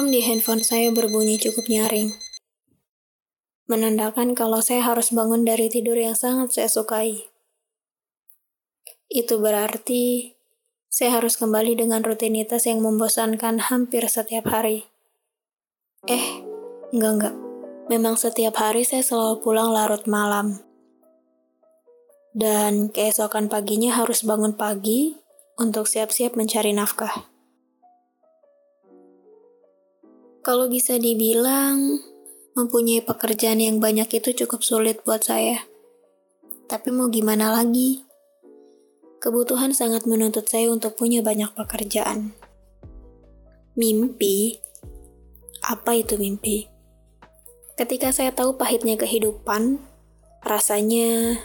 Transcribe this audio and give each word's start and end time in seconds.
Alarm 0.00 0.16
di 0.16 0.24
handphone 0.24 0.64
saya 0.64 0.88
berbunyi 0.96 1.36
cukup 1.36 1.68
nyaring. 1.68 2.16
Menandakan 3.68 4.32
kalau 4.32 4.64
saya 4.64 4.80
harus 4.80 5.12
bangun 5.12 5.44
dari 5.44 5.68
tidur 5.68 5.92
yang 5.92 6.16
sangat 6.16 6.56
saya 6.56 6.72
sukai. 6.72 7.28
Itu 9.12 9.44
berarti 9.44 10.32
saya 10.88 11.20
harus 11.20 11.36
kembali 11.36 11.84
dengan 11.84 12.00
rutinitas 12.00 12.64
yang 12.64 12.80
membosankan 12.80 13.68
hampir 13.68 14.08
setiap 14.08 14.48
hari. 14.48 14.88
Eh, 16.08 16.48
enggak-enggak. 16.96 17.36
Memang 17.92 18.16
setiap 18.16 18.56
hari 18.56 18.88
saya 18.88 19.04
selalu 19.04 19.44
pulang 19.44 19.68
larut 19.68 20.08
malam. 20.08 20.64
Dan 22.32 22.88
keesokan 22.88 23.52
paginya 23.52 24.00
harus 24.00 24.24
bangun 24.24 24.56
pagi 24.56 25.20
untuk 25.60 25.84
siap-siap 25.84 26.40
mencari 26.40 26.72
nafkah. 26.72 27.29
Kalau 30.50 30.66
bisa 30.66 30.98
dibilang, 30.98 32.02
mempunyai 32.58 33.06
pekerjaan 33.06 33.62
yang 33.62 33.78
banyak 33.78 34.10
itu 34.18 34.34
cukup 34.34 34.66
sulit 34.66 34.98
buat 35.06 35.22
saya. 35.22 35.62
Tapi 36.66 36.90
mau 36.90 37.06
gimana 37.06 37.54
lagi? 37.54 38.02
Kebutuhan 39.22 39.70
sangat 39.70 40.10
menuntut 40.10 40.50
saya 40.50 40.66
untuk 40.74 40.98
punya 40.98 41.22
banyak 41.22 41.54
pekerjaan. 41.54 42.34
Mimpi? 43.78 44.58
Apa 45.70 45.94
itu 45.94 46.18
mimpi? 46.18 46.66
Ketika 47.78 48.10
saya 48.10 48.34
tahu 48.34 48.58
pahitnya 48.58 48.98
kehidupan, 48.98 49.78
rasanya 50.42 51.38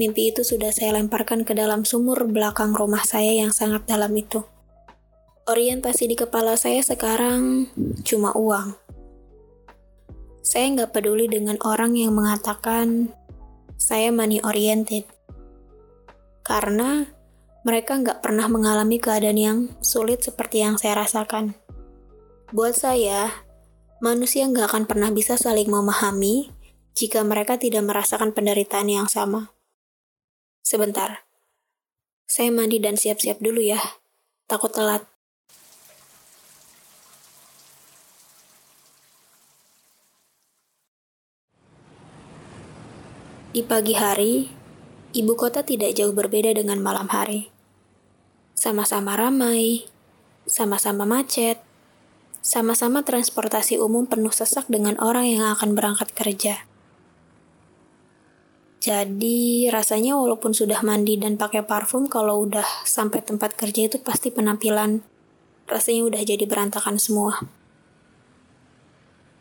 mimpi 0.00 0.32
itu 0.32 0.48
sudah 0.48 0.72
saya 0.72 0.96
lemparkan 0.96 1.44
ke 1.44 1.52
dalam 1.52 1.84
sumur 1.84 2.24
belakang 2.24 2.72
rumah 2.72 3.04
saya 3.04 3.36
yang 3.36 3.52
sangat 3.52 3.84
dalam 3.84 4.16
itu. 4.16 4.48
Orientasi 5.46 6.10
di 6.10 6.18
kepala 6.18 6.58
saya 6.58 6.82
sekarang 6.82 7.70
cuma 8.02 8.34
uang. 8.34 8.74
Saya 10.42 10.66
nggak 10.74 10.90
peduli 10.90 11.30
dengan 11.30 11.54
orang 11.62 11.94
yang 11.94 12.18
mengatakan 12.18 13.14
saya 13.78 14.10
money 14.10 14.42
oriented. 14.42 15.06
Karena 16.42 17.06
mereka 17.62 17.94
nggak 17.94 18.26
pernah 18.26 18.50
mengalami 18.50 18.98
keadaan 18.98 19.38
yang 19.38 19.58
sulit 19.86 20.26
seperti 20.26 20.66
yang 20.66 20.82
saya 20.82 21.06
rasakan. 21.06 21.54
Buat 22.50 22.74
saya, 22.82 23.30
manusia 24.02 24.50
nggak 24.50 24.74
akan 24.74 24.84
pernah 24.90 25.14
bisa 25.14 25.38
saling 25.38 25.70
memahami 25.70 26.50
jika 26.98 27.22
mereka 27.22 27.54
tidak 27.54 27.86
merasakan 27.86 28.34
penderitaan 28.34 28.90
yang 28.90 29.06
sama. 29.06 29.54
Sebentar, 30.66 31.22
saya 32.26 32.50
mandi 32.50 32.82
dan 32.82 32.98
siap-siap 32.98 33.38
dulu 33.38 33.62
ya, 33.62 33.78
takut 34.50 34.74
telat. 34.74 35.06
Di 43.56 43.64
pagi 43.64 43.96
hari, 43.96 44.52
ibu 45.16 45.32
kota 45.32 45.64
tidak 45.64 45.96
jauh 45.96 46.12
berbeda 46.12 46.52
dengan 46.52 46.76
malam 46.76 47.08
hari. 47.08 47.48
Sama-sama 48.52 49.16
ramai, 49.16 49.88
sama-sama 50.44 51.08
macet, 51.08 51.56
sama-sama 52.44 53.00
transportasi 53.00 53.80
umum 53.80 54.04
penuh 54.04 54.28
sesak 54.28 54.68
dengan 54.68 55.00
orang 55.00 55.24
yang 55.32 55.56
akan 55.56 55.72
berangkat 55.72 56.12
kerja. 56.12 56.68
Jadi, 58.84 59.72
rasanya 59.72 60.20
walaupun 60.20 60.52
sudah 60.52 60.84
mandi 60.84 61.16
dan 61.16 61.40
pakai 61.40 61.64
parfum, 61.64 62.12
kalau 62.12 62.44
udah 62.44 62.84
sampai 62.84 63.24
tempat 63.24 63.56
kerja 63.56 63.88
itu 63.88 63.96
pasti 64.04 64.28
penampilan 64.28 65.00
rasanya 65.64 66.04
udah 66.04 66.20
jadi 66.20 66.44
berantakan 66.44 67.00
semua. 67.00 67.40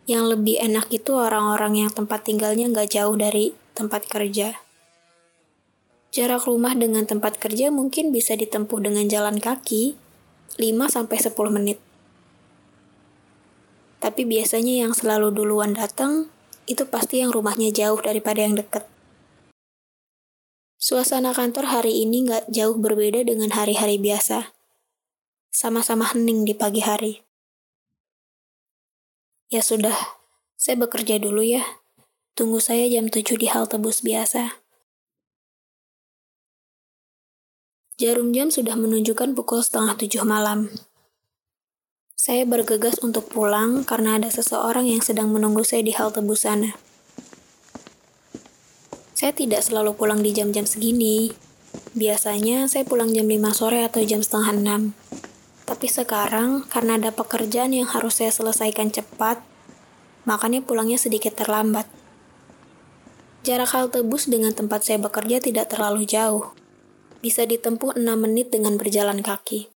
Yang 0.07 0.39
lebih 0.39 0.55
enak 0.63 0.87
itu 0.87 1.11
orang-orang 1.11 1.83
yang 1.83 1.91
tempat 1.91 2.23
tinggalnya 2.23 2.71
nggak 2.71 2.95
jauh 2.95 3.19
dari 3.19 3.64
tempat 3.75 4.07
kerja. 4.07 4.55
Jarak 6.15 6.47
rumah 6.47 6.71
dengan 6.71 7.03
tempat 7.03 7.35
kerja 7.35 7.67
mungkin 7.75 8.15
bisa 8.15 8.39
ditempuh 8.39 8.79
dengan 8.79 9.03
jalan 9.11 9.43
kaki 9.43 9.99
5-10 10.55 11.11
menit. 11.51 11.83
Tapi 13.99 14.23
biasanya 14.23 14.87
yang 14.87 14.95
selalu 14.95 15.35
duluan 15.35 15.75
datang, 15.75 16.31
itu 16.71 16.87
pasti 16.87 17.19
yang 17.19 17.35
rumahnya 17.35 17.75
jauh 17.75 17.99
daripada 17.99 18.47
yang 18.47 18.55
dekat. 18.55 18.87
Suasana 20.79 21.35
kantor 21.35 21.67
hari 21.67 22.05
ini 22.05 22.29
nggak 22.29 22.47
jauh 22.47 22.77
berbeda 22.79 23.27
dengan 23.27 23.51
hari-hari 23.51 23.99
biasa. 23.99 24.55
Sama-sama 25.51 26.07
hening 26.15 26.47
di 26.47 26.53
pagi 26.55 26.79
hari. 26.79 27.25
Ya 29.51 29.59
sudah, 29.59 29.95
saya 30.55 30.79
bekerja 30.79 31.19
dulu 31.19 31.41
ya. 31.41 31.65
Tunggu 32.35 32.59
saya 32.59 32.83
jam 32.91 33.07
7 33.07 33.39
di 33.39 33.47
halte 33.47 33.79
bus 33.79 34.03
biasa. 34.03 34.59
Jarum 37.95 38.35
jam 38.35 38.51
sudah 38.51 38.75
menunjukkan 38.75 39.31
pukul 39.39 39.63
setengah 39.63 39.95
tujuh 39.95 40.27
malam. 40.27 40.67
Saya 42.11 42.43
bergegas 42.43 42.99
untuk 42.99 43.31
pulang 43.31 43.87
karena 43.87 44.19
ada 44.19 44.27
seseorang 44.27 44.83
yang 44.83 44.99
sedang 44.99 45.31
menunggu 45.31 45.63
saya 45.63 45.79
di 45.79 45.95
halte 45.95 46.19
bus 46.19 46.43
sana. 46.43 46.75
Saya 49.15 49.31
tidak 49.31 49.63
selalu 49.63 49.95
pulang 49.95 50.19
di 50.19 50.35
jam-jam 50.35 50.67
segini. 50.67 51.31
Biasanya 51.95 52.67
saya 52.67 52.83
pulang 52.83 53.15
jam 53.15 53.31
5 53.31 53.55
sore 53.55 53.87
atau 53.87 54.03
jam 54.03 54.19
setengah 54.19 54.91
6. 54.91 54.91
Tapi 55.71 55.87
sekarang, 55.87 56.67
karena 56.67 56.99
ada 56.99 57.15
pekerjaan 57.15 57.71
yang 57.71 57.87
harus 57.87 58.19
saya 58.19 58.35
selesaikan 58.35 58.91
cepat, 58.91 59.39
makanya 60.27 60.59
pulangnya 60.59 60.99
sedikit 60.99 61.31
terlambat. 61.39 61.87
Jarak 63.45 63.77
halte 63.77 64.01
bus 64.01 64.25
dengan 64.25 64.57
tempat 64.57 64.81
saya 64.81 64.97
bekerja 64.97 65.37
tidak 65.37 65.69
terlalu 65.69 66.09
jauh. 66.09 66.57
Bisa 67.21 67.45
ditempuh 67.45 67.93
6 67.93 68.01
menit 68.17 68.49
dengan 68.49 68.73
berjalan 68.73 69.21
kaki. 69.21 69.69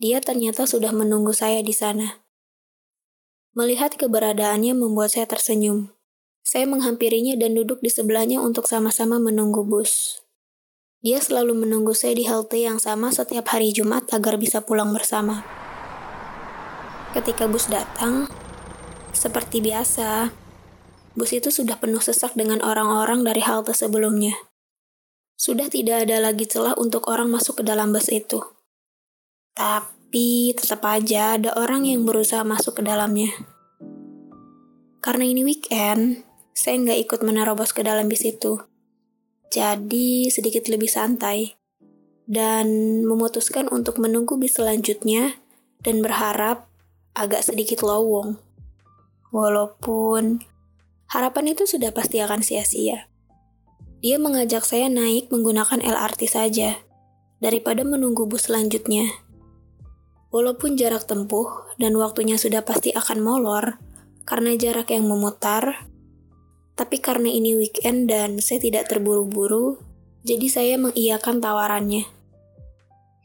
Dia 0.00 0.24
ternyata 0.24 0.64
sudah 0.64 0.88
menunggu 0.96 1.36
saya 1.36 1.60
di 1.60 1.76
sana. 1.76 2.24
Melihat 3.52 3.92
keberadaannya 4.00 4.72
membuat 4.72 5.12
saya 5.12 5.28
tersenyum. 5.28 5.92
Saya 6.40 6.64
menghampirinya 6.64 7.36
dan 7.36 7.60
duduk 7.60 7.84
di 7.84 7.92
sebelahnya 7.92 8.40
untuk 8.40 8.64
sama-sama 8.64 9.20
menunggu 9.20 9.68
bus. 9.68 10.24
Dia 11.04 11.20
selalu 11.20 11.68
menunggu 11.68 11.92
saya 11.92 12.16
di 12.16 12.24
halte 12.24 12.56
yang 12.56 12.80
sama 12.80 13.12
setiap 13.12 13.52
hari 13.52 13.68
Jumat 13.76 14.08
agar 14.16 14.40
bisa 14.40 14.64
pulang 14.64 14.96
bersama. 14.96 15.44
Ketika 17.12 17.44
bus 17.52 17.68
datang, 17.68 18.32
seperti 19.12 19.60
biasa, 19.60 20.32
bus 21.14 21.30
itu 21.32 21.48
sudah 21.48 21.80
penuh 21.80 22.02
sesak 22.02 22.36
dengan 22.36 22.60
orang-orang 22.60 23.24
dari 23.24 23.40
halte 23.40 23.72
sebelumnya. 23.72 24.36
Sudah 25.38 25.70
tidak 25.70 26.04
ada 26.04 26.18
lagi 26.18 26.50
celah 26.50 26.74
untuk 26.74 27.06
orang 27.06 27.30
masuk 27.30 27.60
ke 27.60 27.64
dalam 27.64 27.94
bus 27.94 28.10
itu. 28.10 28.42
Tapi 29.54 30.52
tetap 30.58 30.82
aja 30.82 31.38
ada 31.38 31.54
orang 31.54 31.86
yang 31.86 32.02
berusaha 32.02 32.42
masuk 32.42 32.78
ke 32.78 32.82
dalamnya. 32.82 33.30
Karena 34.98 35.24
ini 35.30 35.46
weekend, 35.46 36.26
saya 36.58 36.74
nggak 36.82 36.98
ikut 37.06 37.20
menerobos 37.22 37.70
ke 37.70 37.86
dalam 37.86 38.10
bis 38.10 38.26
itu. 38.26 38.58
Jadi 39.48 40.26
sedikit 40.28 40.66
lebih 40.66 40.90
santai. 40.90 41.54
Dan 42.28 43.00
memutuskan 43.08 43.72
untuk 43.72 44.02
menunggu 44.02 44.36
bis 44.36 44.58
selanjutnya 44.60 45.40
dan 45.80 46.04
berharap 46.04 46.68
agak 47.16 47.46
sedikit 47.46 47.80
lowong. 47.86 48.36
Walaupun 49.32 50.42
harapan 51.08 51.56
itu 51.56 51.64
sudah 51.64 51.90
pasti 51.90 52.20
akan 52.20 52.44
sia-sia. 52.44 53.08
Dia 53.98 54.20
mengajak 54.20 54.62
saya 54.62 54.86
naik 54.86 55.32
menggunakan 55.32 55.82
LRT 55.82 56.30
saja, 56.30 56.78
daripada 57.42 57.82
menunggu 57.82 58.30
bus 58.30 58.46
selanjutnya. 58.46 59.10
Walaupun 60.28 60.76
jarak 60.76 61.08
tempuh 61.08 61.72
dan 61.80 61.96
waktunya 61.96 62.36
sudah 62.36 62.62
pasti 62.62 62.92
akan 62.92 63.24
molor, 63.24 63.80
karena 64.28 64.54
jarak 64.54 64.92
yang 64.92 65.08
memutar, 65.08 65.88
tapi 66.78 67.02
karena 67.02 67.26
ini 67.26 67.58
weekend 67.58 68.06
dan 68.06 68.38
saya 68.38 68.62
tidak 68.62 68.86
terburu-buru, 68.86 69.82
jadi 70.22 70.46
saya 70.46 70.74
mengiyakan 70.78 71.42
tawarannya. 71.42 72.06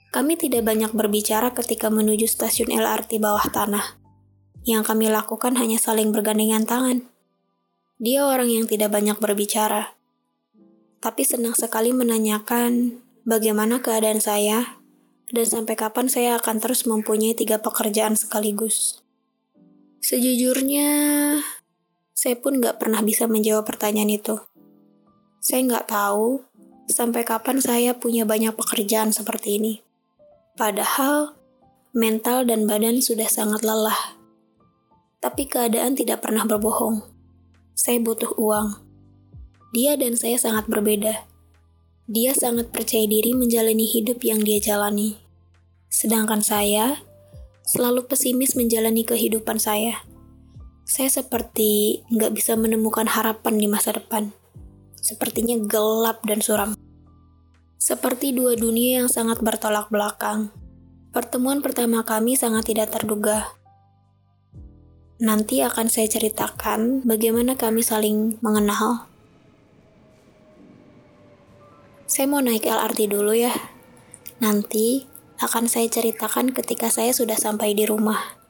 Kami 0.09 0.33
tidak 0.41 0.65
banyak 0.65 0.89
berbicara 0.89 1.53
ketika 1.53 1.93
menuju 1.93 2.25
stasiun 2.25 2.73
LRT 2.73 3.21
bawah 3.21 3.45
tanah. 3.49 4.01
Yang 4.65 4.89
kami 4.89 5.11
lakukan 5.11 5.53
hanya 5.59 5.77
saling 5.77 6.09
bergandengan 6.09 6.65
tangan. 6.65 7.12
Dia 8.01 8.25
orang 8.25 8.49
yang 8.49 8.65
tidak 8.65 8.89
banyak 8.89 9.17
berbicara, 9.21 9.93
tapi 11.03 11.27
senang 11.27 11.53
sekali 11.53 11.91
menanyakan 11.91 13.03
bagaimana 13.27 13.83
keadaan 13.83 14.23
saya 14.23 14.79
dan 15.29 15.45
sampai 15.45 15.77
kapan 15.77 16.07
saya 16.09 16.39
akan 16.41 16.63
terus 16.63 16.89
mempunyai 16.89 17.37
tiga 17.37 17.61
pekerjaan 17.61 18.17
sekaligus. 18.17 19.03
Sejujurnya, 20.01 20.89
saya 22.17 22.35
pun 22.39 22.57
nggak 22.57 22.81
pernah 22.81 23.05
bisa 23.05 23.29
menjawab 23.29 23.67
pertanyaan 23.67 24.09
itu. 24.15 24.41
Saya 25.43 25.61
nggak 25.63 25.91
tahu 25.91 26.41
sampai 26.89 27.21
kapan 27.23 27.61
saya 27.61 27.93
punya 27.95 28.23
banyak 28.23 28.57
pekerjaan 28.57 29.13
seperti 29.13 29.61
ini. 29.61 29.73
Padahal, 30.57 31.37
mental 31.93 32.49
dan 32.49 32.65
badan 32.65 33.05
sudah 33.05 33.29
sangat 33.29 33.61
lelah. 33.61 34.17
Tapi 35.21 35.45
keadaan 35.45 35.93
tidak 35.93 36.25
pernah 36.25 36.43
berbohong. 36.43 37.12
Saya 37.73 37.97
butuh 37.97 38.37
uang. 38.37 38.77
Dia 39.73 39.97
dan 39.97 40.13
saya 40.13 40.37
sangat 40.37 40.69
berbeda. 40.69 41.25
Dia 42.05 42.37
sangat 42.37 42.69
percaya 42.69 43.09
diri 43.09 43.33
menjalani 43.33 43.89
hidup 43.89 44.21
yang 44.21 44.45
dia 44.45 44.61
jalani. 44.61 45.17
Sedangkan 45.89 46.45
saya 46.45 47.01
selalu 47.65 48.05
pesimis 48.05 48.53
menjalani 48.53 49.01
kehidupan 49.01 49.57
saya. 49.57 50.05
Saya 50.85 51.09
seperti 51.09 52.05
nggak 52.13 52.37
bisa 52.37 52.53
menemukan 52.53 53.09
harapan 53.09 53.57
di 53.57 53.65
masa 53.65 53.97
depan. 53.97 54.29
Sepertinya 55.01 55.57
gelap 55.65 56.21
dan 56.29 56.45
suram. 56.45 56.77
Seperti 57.81 58.37
dua 58.37 58.53
dunia 58.53 59.01
yang 59.01 59.09
sangat 59.09 59.41
bertolak 59.41 59.89
belakang. 59.89 60.53
Pertemuan 61.09 61.65
pertama 61.65 62.05
kami 62.05 62.37
sangat 62.37 62.69
tidak 62.69 62.93
terduga. 62.93 63.49
Nanti 65.23 65.63
akan 65.63 65.87
saya 65.87 66.11
ceritakan 66.11 67.07
bagaimana 67.07 67.55
kami 67.55 67.79
saling 67.79 68.35
mengenal 68.43 69.07
Saya 72.03 72.27
mau 72.27 72.43
naik 72.43 72.67
LRT 72.67 73.07
dulu 73.07 73.31
ya. 73.31 73.55
Nanti 74.43 75.07
akan 75.39 75.71
saya 75.71 75.87
ceritakan 75.87 76.51
ketika 76.51 76.91
saya 76.91 77.15
sudah 77.15 77.39
sampai 77.39 77.71
di 77.71 77.87
rumah. 77.87 78.42